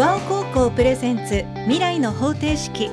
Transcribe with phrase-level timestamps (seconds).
[0.00, 2.88] ワオ高校プレゼンツ未来の方程式。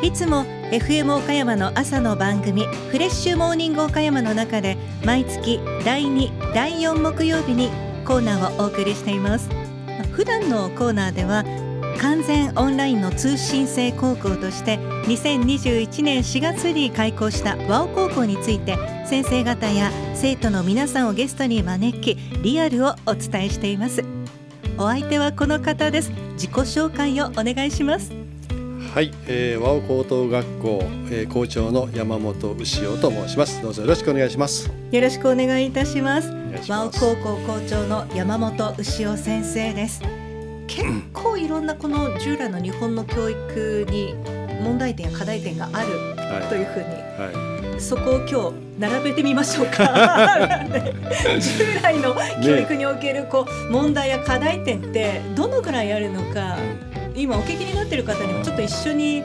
[0.00, 7.68] いつも FM 岡山の朝の番組フレッシュモーニング岡山の中で毎月第2第4木曜日に
[8.06, 9.50] コーナーをお送りしています。
[10.12, 11.44] 普段のコーナーでは
[12.00, 24.02] 完全オンラインの通信制高校として2021年4月に開校した和尾高校について先生方や生徒の皆さんをゲストに招きリアルをお伝えしています。
[24.78, 26.29] お相手はこの方です。
[26.40, 28.12] 自己紹介をお願いします。
[28.94, 30.78] はい、えー、和尾高等学校、
[31.10, 33.60] えー、校長の山本牛尾と申します。
[33.60, 34.70] どうぞよろしくお願いします。
[34.90, 36.32] よろしくお願いいたします。
[36.66, 40.00] 和尾高校校長の山本牛尾先生です。
[40.66, 44.14] 結構いろんなこの従来の日本の教育に
[44.64, 46.84] 問題点や課題点があるというふうに、
[47.18, 47.70] はい。
[47.72, 49.84] はい、そこを今日並べてみましょうか。
[51.40, 56.56] 従来の教育におけるこう問題や課題点ってどのぐらいあるのか、
[57.14, 59.22] 今お聞きになっている方にもちょっと一緒に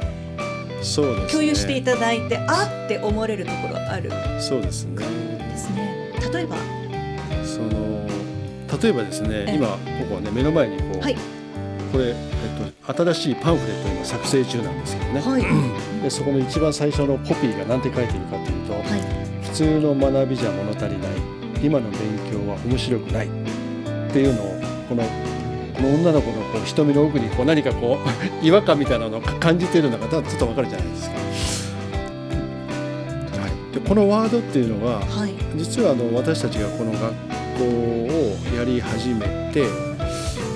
[1.32, 4.12] 共有していただいて、ね、あって思われるところある。
[4.40, 5.06] そうですね。
[5.52, 6.12] ですね。
[6.34, 6.56] 例えば。
[7.44, 7.96] その
[8.82, 9.78] 例えばですね、今こ
[10.10, 11.16] こはね目の前にこう、はい、
[11.92, 12.16] これ、えっ
[12.94, 15.44] と、新しいパンフレットを今作成中なんですけどね、はい、
[16.06, 18.84] でそこの一番最初のコピーが何て書いているかというと、はい、
[19.42, 21.12] 普通の学びじゃ物足りない。
[21.64, 23.26] 今の勉強は面白くない。
[23.26, 23.30] っ
[24.14, 25.02] ていうのをこの
[25.74, 28.06] この女の子のこう瞳の奥にこう何かこう
[28.46, 31.16] 違和感みたいなのを感じているのがちょっとわかるじゃないですか。
[33.42, 39.70] はい、でこのワードっていうのは、はい、実はあの私たちがこの学校をやり始めてやっ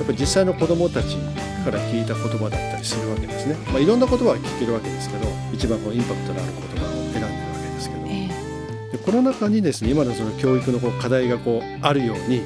[0.05, 1.17] ぱり実際の子どもたち
[1.59, 12.41] から聞いた言葉だったりするわけですね、まあ、いろんな言葉は聞けるわけですけど一番こうインパクトのある言葉を選んでるわけですけど、えー、でこの中にですね今のその教育のこう課題がこうあるように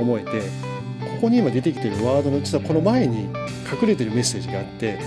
[0.00, 3.24] 思えて、はい、ここに今出てきているワードの実はこの前に
[3.70, 4.98] 隠れてるメッセージがあって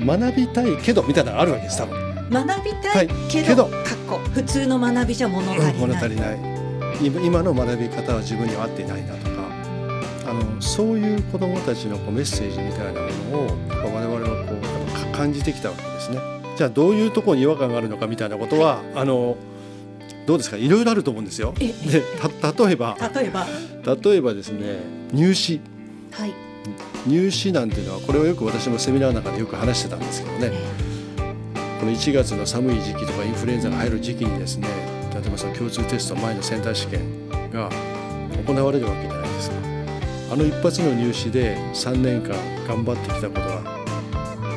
[0.00, 2.14] 学びたいけどみたいなのがあるわけです多分。
[2.30, 3.72] 学びたいけど,、かっ
[4.08, 5.74] こ普通の学びじゃ物足りない。
[5.74, 6.38] 物足りない。
[7.26, 9.28] 今の学び方は自分には合っていないなと。
[9.28, 9.33] あ
[10.34, 13.46] のそういう子どもたちのこうメッセージみたいなものを
[13.94, 16.18] 我々はこう感じてきたわけですね。
[16.56, 19.36] じゃあどういうところに違和感があるのかみたいなことは、はい、あの
[20.26, 20.56] どうですか？
[20.56, 21.52] いろいろあると思うんですよ。
[21.58, 21.72] で例
[22.72, 23.46] えば例えば？
[24.04, 24.78] 例えばですね
[25.12, 25.60] 入試、
[26.12, 26.32] はい、
[27.06, 30.52] 入試なんていうのはこれはよく私もセミナーの中でよく話してたんですけどね、
[31.80, 34.68] この1月の寒い時期とかインフルエンザが入る時期にですね
[35.12, 37.68] 例えばその共通テスト前のセンター試験が
[38.46, 39.23] 行われるわけじゃないですか。
[40.34, 42.34] あの一発の入試で3年間
[42.66, 43.62] 頑張ってきたことが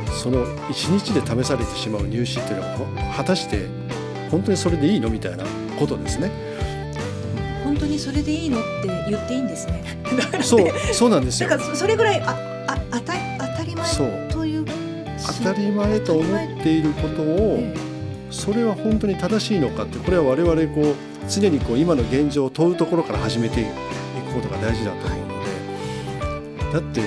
[0.10, 3.68] その1日で試されてしまう入試っていうのは果たして
[4.32, 5.44] 本当にそれでいいのみたいな
[5.78, 6.32] ことですね。
[7.64, 9.84] 本当にそれでいいのって言っていいんですね。
[10.42, 11.50] そうそうなんですよ。
[11.50, 12.36] だからそれぐらいあ
[12.66, 13.96] あ当た当たり前
[14.32, 14.66] という
[15.28, 17.64] 当たり前と思っていることを、
[18.32, 20.96] それは本当に正しいのかってこれは我々こう
[21.30, 23.70] 常にこう今の現状を問うところから始めていく
[24.34, 25.17] ことが大事だと思う。
[26.74, 27.02] だって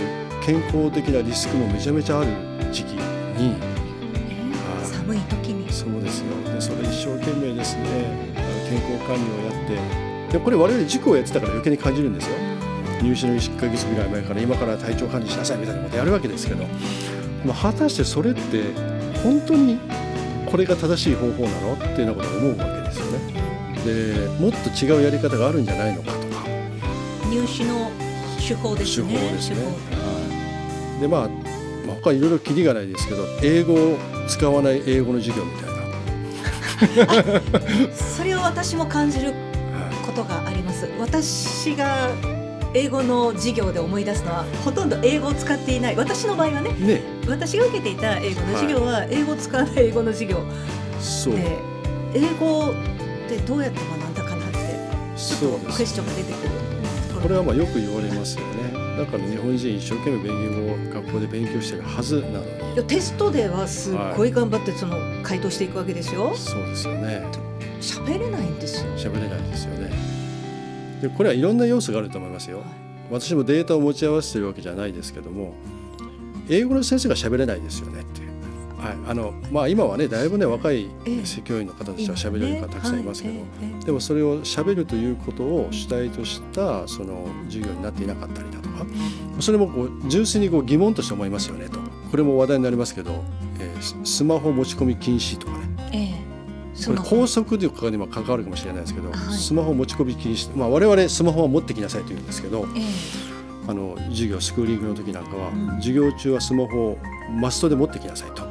[0.44, 2.30] 健康的なリスクもめちゃめちゃある
[2.72, 3.54] 時期に、
[4.14, 5.70] えー、寒い時に。
[5.72, 6.52] そうですよ。
[6.52, 7.84] でそれ一生懸命ですね。
[8.68, 10.38] 健康管理をやって。
[10.38, 12.36] でこれ我々塾をやってたから余計に感じるんですよ。
[13.02, 16.64] 入試の1か月ぐらい前から今から体調管理しなさいみたいなことやるわけですけど、
[17.44, 18.62] まあ、果たしてそれって
[19.22, 19.78] 本当に
[20.46, 23.40] これが正しい方法なのっていうようなことを思うわけですよね。
[23.84, 26.44] でもっと違うやり方があるんじゃないのかとか。
[27.30, 27.90] 入試の
[28.50, 29.14] 手法ですね。
[29.14, 29.56] 手法ですね。
[29.56, 31.00] はい。
[31.00, 31.28] でまあ、
[31.86, 33.96] まあ、他いろいろきりがないですけど英語を
[34.26, 35.70] 使わない英語の授業みたいな。
[37.94, 39.34] それを私も感じる
[40.04, 40.88] ことがあります。
[40.98, 42.10] 私が
[42.74, 50.38] 英語の授業で思い出すのはほとんど英語を使っていない私の場合はね、ね、私が受けていた英語の授業は英語を使わない英語の授業
[51.00, 51.58] そうで
[52.14, 54.58] 英語ってどうやって学んだかなって
[55.16, 56.59] ちょっとクエスチョンが出てくる
[57.22, 58.96] これはまあよく言われますよね。
[58.98, 62.74] だから日本人一生懸命勉強を学校で勉強してるはずなのに。
[62.74, 67.24] いやテストではすごい頑張ってその回答していくわけですよ、はい、そうですよね。
[67.80, 68.92] 喋れないんですよ。
[68.96, 70.20] 喋れないですよね。
[71.00, 72.66] でこれはいろんな要素があると思いますよ、はい、
[73.10, 75.54] 私もデータを持ち合わせてるわけじゃないですけども
[76.48, 78.04] 英語の先生が喋れないですよね
[78.80, 80.88] はいあのまあ、今はねだいぶね若い
[81.44, 83.34] 教員の方たちは喋れる方たくさんいますけど、
[83.84, 88.86] でもそれを喋るということを主体としたその授業になっていなかったりだとか
[89.40, 91.78] それもこう純粋にこう疑問として思いますよねと。
[92.10, 93.22] これも話題になりますけど、
[93.60, 95.52] えー、スマホ持ち込み禁止とか
[95.92, 102.66] ね、えこれ高速とかにも関わるかもしれないですけど、はい、スマホ持ち込み禁止、まあ、我々スマホは持ってきなさいと言うんですけど、
[103.68, 105.68] あの授業スクーリングの時なんかは、うん。
[105.76, 106.98] 授業中はスマホを
[107.30, 108.49] マストで持ってきなさいと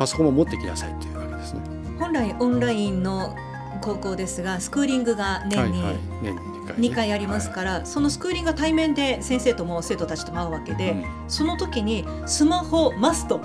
[0.00, 1.60] パソコンも持ってきなさいというわけですね。
[1.98, 3.36] 本来オンラインの
[3.82, 11.04] 高校ですがスクーリングが年にはいはい、年に2回、ね、2回ありますから、そのスクーリングが対面で先生とも生徒たちとも会うわけで、うん。
[11.28, 13.40] その時にスマホマスト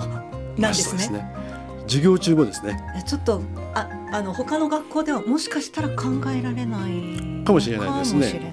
[0.56, 0.96] なんですね。
[0.96, 1.34] マストね。
[1.82, 2.82] 授業中もですね。
[3.04, 3.42] ちょっと
[3.74, 6.04] ああの他の学校ではもしかしたら考
[6.34, 8.50] えられないかもしれないですね。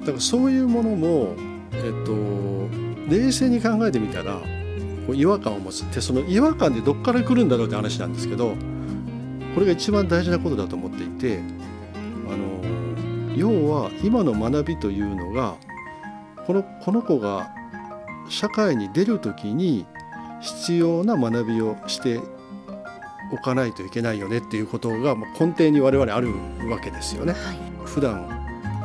[0.00, 1.34] だからそういうものも、
[1.70, 2.14] えっと、
[3.14, 4.40] 冷静に考えてみたら
[5.06, 8.54] こう違和感を持つってその違和感でどっから来るんだろうって話なんですけど
[9.54, 11.40] これが一番大事なことだと思っていて
[12.28, 15.56] あの要は今の学びというのが
[16.46, 17.54] このこの子が
[18.28, 19.86] 社会に出る時に
[20.40, 22.20] 必要な学びをして
[23.32, 26.28] おかないといけないよねっていうことがまあ根底に我々ある
[26.70, 27.32] わけですよね。
[27.32, 28.26] はい普段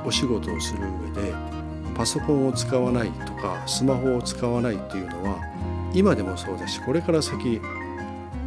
[0.06, 0.83] お仕事をする
[1.16, 1.33] 上で
[1.95, 5.49] パソコンを使わないとかスマホを使わないっていうのは
[5.94, 7.62] 今でもそうだしこれから先、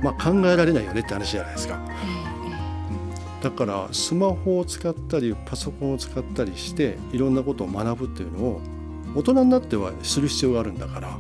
[0.02, 1.80] まあ、考えられないよねって話じゃないですか。
[3.42, 8.60] だからスマホを使ったりパソコンを使ったりしていろんなことを学ぶっていうのを
[9.16, 11.18] 大人になってはする必要があるんだから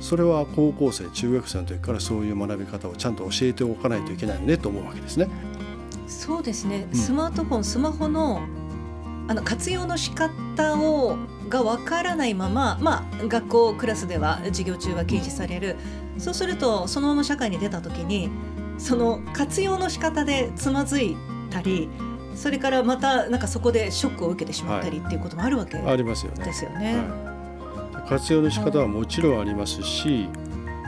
[0.00, 5.28] それは高校生中学生の時からそういう学び方をちゃんと教えておかないといけないよねと思うわけですね。
[6.08, 6.98] そうですね、うん。
[6.98, 8.42] スマートフォンスマホの
[9.28, 11.16] あの活用の仕方を
[11.48, 15.76] がわからないまま、まあ、学校クラスでは授業中は禁止される。
[16.18, 18.30] そうするとそのまま社会に出た時に
[18.78, 21.16] その活用の仕方でつまずい
[21.50, 21.90] たり
[22.34, 26.44] それからまたなんかそこでショックを受けてしまったりっていうこともあるわけありますよね。
[26.44, 26.96] ですよね。
[26.96, 30.28] はい、活用の仕方はもちろんありますし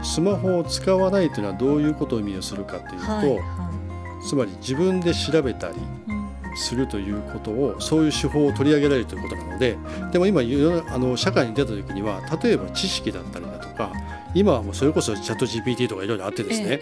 [0.03, 3.37] スマホを使わないというのはどういうことを意味をするかというと、はい。
[3.37, 3.69] は
[4.21, 5.79] つまり自分で調べたりい
[6.09, 6.18] うん
[6.59, 9.79] するということをそういう手法を取り上げられるということなので
[10.13, 13.93] でも今あの社会に出た時には例えば知識だったりだとか
[14.35, 16.81] 今はもうそれこそチャット GPT とかいろいろあってですね、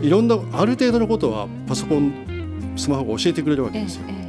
[0.00, 4.04] いろんなある程度のことはパソコンスマホが教えてくれるわええけですよ。
[4.08, 4.28] え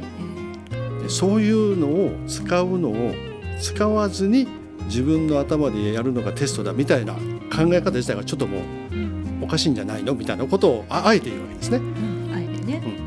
[0.98, 3.12] えでそういうのを使うのを
[3.58, 4.46] 使わずに
[4.84, 8.62] 自分の頭でやるのがテストだみたいな考え方自体がちょっともう
[9.44, 11.78] おかしいんじゃないのみたいなことをああえて言うわけですね。
[11.78, 12.12] うん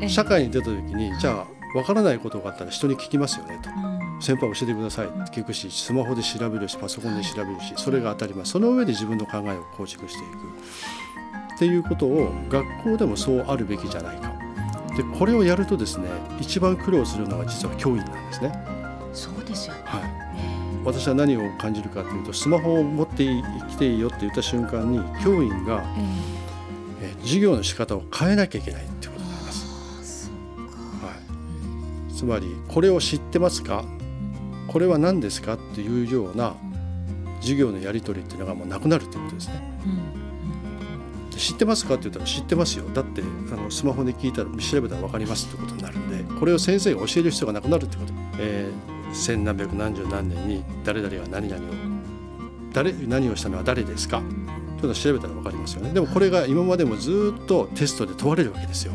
[0.08, 1.46] 社会に出た時にじゃあ
[1.76, 3.68] 分からないことがあったら人に聞きますよねと。
[3.70, 4.22] うん。
[4.22, 8.44] 先輩教えてくださいって聞くしスマホで調べるしパソコンで調べるしそれが当たり前。
[8.46, 11.54] その上で自分の考えを構築していく。
[11.54, 14.32] っていうことを学校でもそうあるべきじゃないか。
[14.96, 16.08] でこれをやるとですね
[16.40, 18.52] 一番苦労するのは実は教員なんですね。
[19.12, 19.80] そうですよね。
[19.84, 20.02] はい。
[20.02, 23.24] え私は何を感じるかというとスマホを持って
[23.68, 26.00] きていいよって言った瞬間に教員がえ
[27.02, 27.08] え。
[27.08, 28.86] えー授業の仕方を変えなきゃいけない
[32.16, 33.84] つまりこれを知ってますか？
[34.68, 35.54] これは何ですか？
[35.54, 36.54] っていうような
[37.40, 39.80] 授業のやり取りっていうのがもうなくなるっていうことですね。
[39.84, 41.94] うんで知ってますか？
[41.94, 42.88] って言ったら知ってますよ。
[42.94, 43.22] だって
[43.52, 51.74] あのスマホで聞いたら調べたら分かりますってことになるんでこれを先生が教える必要がなくなるってこと、えー、千何百何十何年に誰々が何々を
[52.72, 54.22] 誰何をしたのは誰ですか？
[54.80, 55.92] ちょっと調べたら分かりますよね。
[55.92, 58.92] でもこれが今までもずっとテストで問われるわけですよ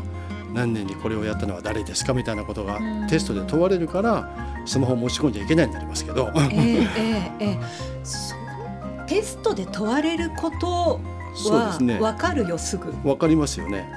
[0.52, 3.06] 何年にこれをやったのは誰ですかみたいなことがうん。
[3.08, 6.30] テストで問われるからスマホを持ち込んじゃいけないになりますけど。
[6.34, 7.58] ええええええ。
[8.04, 9.06] そう？
[9.06, 10.98] テストで問われることは
[11.34, 12.00] そうですね。
[12.00, 12.92] わかるよすぐ。
[12.92, 13.90] 分かりますよね。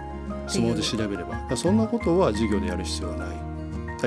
[0.47, 1.55] スマホで調べれば。
[1.55, 3.45] そんなことは授業でやる必要はない。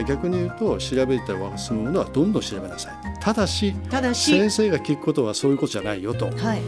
[0.06, 2.92] 逆に言うと調べたら済むものはどんどん調べなさい。
[3.20, 6.26] ただしただし、先生が聞くことはそういうことじゃないよと。
[6.26, 6.62] はい。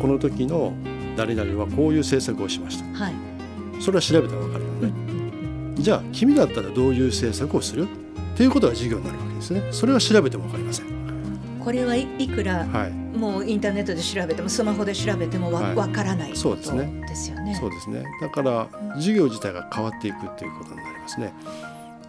[0.00, 0.72] この時の
[1.16, 3.04] 誰々はこういう政策をしました。
[3.04, 3.14] はい。
[3.80, 5.74] それは調べたら分かるよね、ん。
[5.76, 7.86] じゃあ君だったらどういう政策をするっ
[8.36, 9.62] ていうことが授業になるわけですね。
[9.70, 10.86] それは調べても分かりません。
[10.86, 10.98] うん
[11.68, 12.92] これはいいくらはい。
[13.18, 15.74] もうインターネットで調べてもスマホで調べてもわ,、はい。
[15.74, 17.04] わからないそうですね。
[17.06, 17.54] ですよね。
[17.60, 18.04] そうですね。
[18.22, 21.34] だから授業自体が変わっていくっていうことになりますね。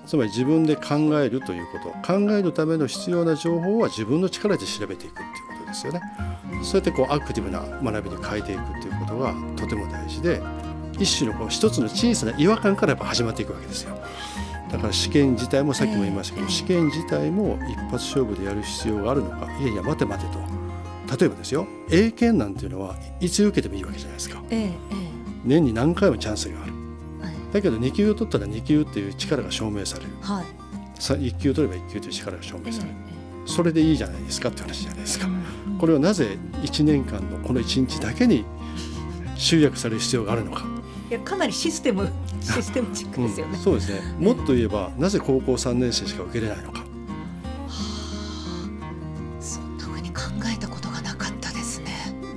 [0.06, 1.90] つまり自分で考えるということ。
[2.08, 6.02] 考えるための必要な情報は自分の力で調べていくっていうことですよね。
[6.64, 10.42] そうやってこうアクティブな学びに変えていくっていうことがとても大事で
[11.00, 13.98] 一種のこう一つの小さな違和感からやっぱ始まっていくわけですよ。
[14.72, 16.52] だから試験自体もさっきも言いましたけど、ええ。
[16.52, 20.40] 試験自体も一発勝負でやる必要があるのかいやいや待て待てと。
[21.20, 24.42] 例えばですよ英検なんていうのはいつ受けてもいいわけじゃないですか。
[25.46, 26.74] 年に何回もチャンスがある。
[27.52, 30.12] だけど2級を取ったら2級っていう力が証明される。
[30.22, 30.46] はい。
[31.02, 32.96] さ1級取れば1級という力が証明ええされる
[33.46, 35.28] それでいいじゃないですかって話じゃないですか。
[35.28, 38.44] うんこれをなぜ1年間のこの1日だけに
[39.36, 40.66] 集約される必要があるのか、
[41.10, 42.10] いやかなりシステム
[42.42, 43.54] システムチックですよね。
[43.54, 44.02] うんそうですね。
[44.20, 46.84] もっと言えばなぜ高校3年生しか受けれないのか。
[49.40, 49.64] そっ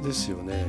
[0.02, 0.66] ですよね。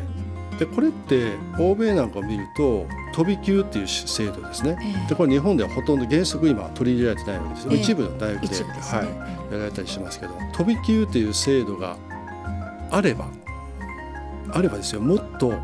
[0.57, 9.03] でこれって欧米なんかを見ると飛び級っていう制度ですね、えー、でこれ日本ではほとんど原則今取り入れられてないわけです、えー、一部の大学で、ね、は
[9.49, 10.33] い、やられたりしますけど。
[10.53, 11.97] 飛び級っていう制度が
[12.91, 13.27] あれば
[14.51, 15.01] あればですよ。
[15.01, 15.55] もっと、うん、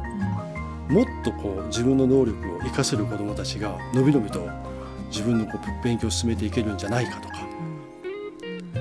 [0.90, 4.50] もっとこう自分の能力を生かせる子どもたちがのびのびと
[5.10, 7.40] 自分のこう勉強を進めていけるんじゃないかとか、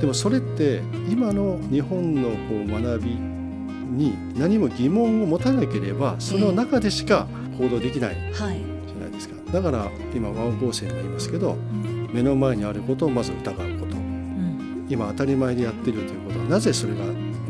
[0.01, 7.27] でもそれって今の日本のこう学びに何も疑問を持たなければその中でしか
[7.59, 17.05] 行動できないじゃないですか、えーはい、だから今和合生も言いますけど、うん、目の前にあることをまず疑うこと、うん、今当たり前でやっているということはなぜそれが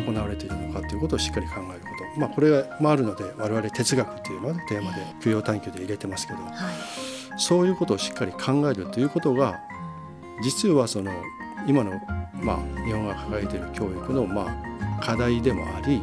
[0.05, 1.88] 行われているのかということをしっかり考えること
[2.19, 6.53] まあこれもあるので我々哲学っていうのは、ね、テーマで供養探求で入れてますけど、はい、
[7.39, 9.61] そういうことをしっかり考えるということが
[10.43, 11.13] 実はその
[11.67, 11.93] 今の、
[12.35, 16.03] まあ、日本が抱えている教育の、まあ、課題でもあり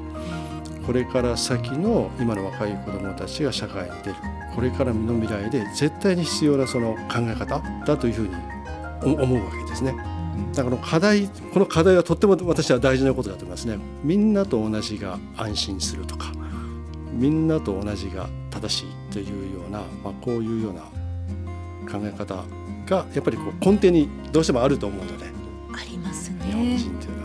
[0.86, 4.16] これから先の今の若い子どもたちが社会に出る
[4.54, 10.15] これからの未来で絶対に必要なその考え方だというふうに思うわけですね。
[10.54, 13.78] だから課題この課題はとっても私は大事なことだと思いますね。
[14.04, 16.32] みんなと同じが安心するとか
[17.12, 20.82] みんなと同じが正しいというような、まあ、こういうような
[21.90, 22.44] 考え方
[22.86, 27.25] がやっぱりこう根底にどうしてもあると思うのでありますね日本人というのは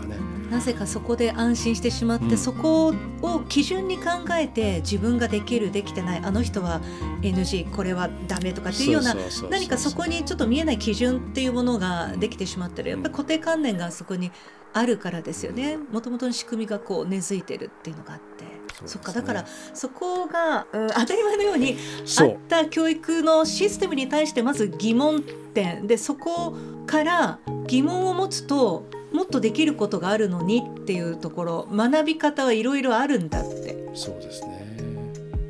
[0.51, 4.03] なぜかそこで安心してしまって、うん、そこを基準に考
[4.33, 6.81] えて自分ができるできてないあの人は
[7.21, 9.15] NG これはダメとかっていうような
[9.49, 12.89] 何かそこにちょっと見えない基準っていうものができてしまってる。
[12.89, 14.31] やっぱり固定観念がそこに
[14.73, 15.77] あるからですよね。
[15.77, 18.43] もともとの仕組みがこう根付いてるっていうのがあって。
[18.85, 19.13] そっか。
[19.13, 21.77] だからそこが、うん、当たり前のように
[22.19, 25.87] あった教育のシステムに対してまず疑問点。
[25.87, 33.89] でそこから疑問を持つともっとできることがあるのにっていうところ学び方はいろいろあるんだって。
[33.93, 34.61] そうですね。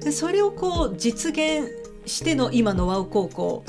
[0.02, 1.72] でそれをこう実現
[2.06, 3.64] しての今のワウ高校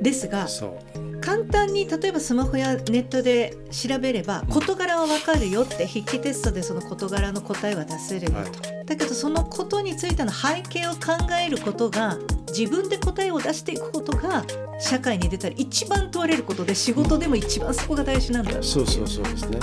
[0.00, 0.91] ですが、はい、
[1.22, 14.44] 簡単に例えばスマホやネットで調べれば事柄は分かるよって筆記テストでその事柄の答えは出せるよと、はい、だけどそのことについての背景を考えることが自分で答えを出していくことが
[14.80, 19.60] 社会に出たら一番問われることで仕事でも一番そこが大事なんだそうそうそうですね。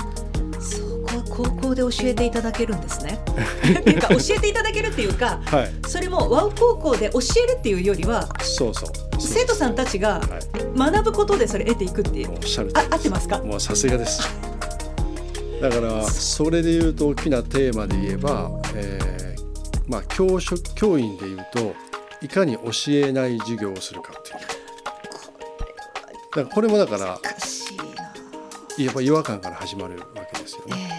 [0.60, 3.20] そこは高校で教えていただけるんですね。
[3.80, 10.22] っていうか教えていただけるっていうか、はい、それも和ウ高校で教えるっていうよりはそうそう生徒さんたちが
[10.76, 13.40] 学ぶことでそれ得ていくっていう、はい、おっしゃるあ合ってますか？
[13.40, 14.22] もうさすがです。
[15.62, 21.76] だからそれでいうと大きなテーマで言えば、えー、まあ教職教員でいうと
[22.22, 24.36] いかに教えない授業をするかっていう。
[24.38, 27.20] だからこれもだから
[28.78, 30.90] やっぱ違和感から始まるわけですよね。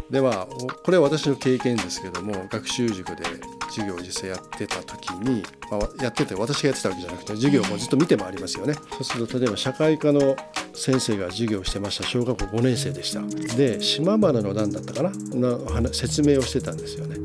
[0.00, 0.48] えー、では
[0.82, 3.22] これは私の経験ですけども学習塾で
[3.70, 8.74] 授業を実際やってた時に、まあ、やってて私がやってたわけじゃなくて授業もずっと見て回りますよね。
[8.74, 10.36] そうすると例えば社会科の
[10.74, 13.22] 先生が授業をしてました小学校5年生でした。
[13.56, 15.10] で島原の何だったかな？
[15.34, 17.16] の説明をしてたんですよね。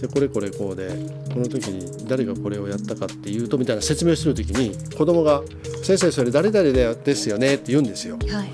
[0.00, 0.90] でこれこれこうで
[1.32, 5.42] この時に誰がこれをやったかっていうとみたいな説明する時に子供が
[5.82, 8.16] 「先生それ誰々ですよね」って言うんですよ。
[8.28, 8.52] はい、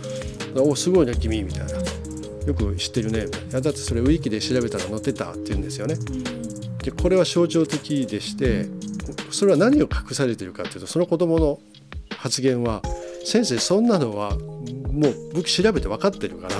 [0.58, 1.74] おすごいね君みたいな。
[2.46, 5.96] よく知ってるねいやだってそれウィキで調べたら載ってたって言うんですよね。
[6.84, 8.66] でこれは象徴的でして
[9.30, 11.58] それは何を隠されているかというとその子供の
[12.16, 12.82] 発言は
[13.24, 14.36] 「先生そんなのは
[14.92, 16.54] もう僕調べて分かってるから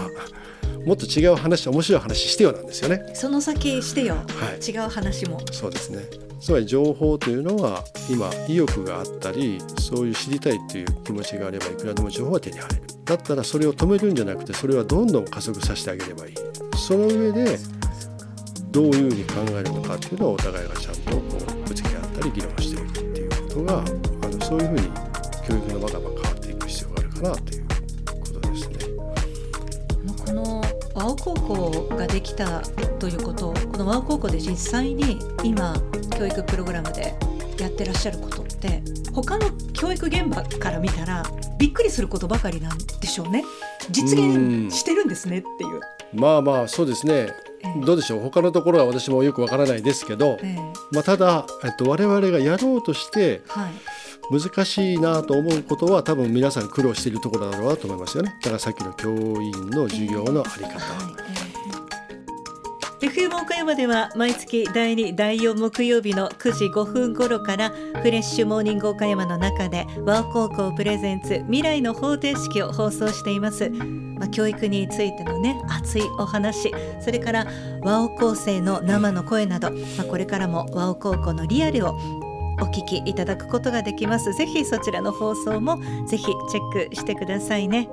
[0.86, 3.02] もっと違う話面白い話してよなんですよね。
[3.14, 4.22] その先してよ、は
[4.60, 5.40] い、違う話も。
[5.50, 6.04] そうですね。
[6.40, 12.82] つまり情報というのは今意欲があったりそういう知りたいという気持ちがあればいくらでも情報は手に入る。
[13.04, 16.34] だったらそれを止めるんじゃなくてそれはどんどん加速させてあげればいい。
[16.76, 17.58] その上で
[18.74, 24.88] どういうふうに考えるのかっていうのをお互いがちゃんとこうぶつけ合ったり議論していくっていうことがあのそういうふうに
[25.46, 27.64] 教育の場が変わっていく必要があるかなという
[30.94, 32.60] 和尾高校ができた
[32.98, 35.74] ということこの和尾高校で実際に今
[36.16, 37.14] 教育プログラムで
[37.58, 41.24] やってらっしゃることって他の教育現場から見たら
[41.58, 43.44] びっくりすることばかりなんでしょうね。
[43.90, 45.80] 実現してるんですねっていう。
[46.12, 47.32] まあまあそうですね、えー、
[47.84, 48.20] どうでしょう？
[48.20, 53.72] 他のところは私もよくわからないですけど、えー、まあ、ただ、えっと、我々がやろうとして、はい。
[54.30, 58.34] 難しいなと思うことは多分皆さん苦労しているところだろうなと思いますよね。
[58.40, 61.10] だからさっきの教員の授業のあり方、は
[61.50, 61.53] い
[63.04, 73.68] FM 岡山では毎月第2第4木曜日の9時5分頃からフレッシュモーニング岡山の中で和尾高校プレゼンツ未来の方程式を放送しています。
[73.68, 77.46] まあ、教育についてのね熱いお話それから
[77.82, 81.90] 和尾高生の生の声など、まあ、これからも和尾高校のリアルを
[82.62, 84.32] お聞きいただくことができます。
[84.32, 87.86] ぜひそちらの放送もぜひチェックしてくださいね。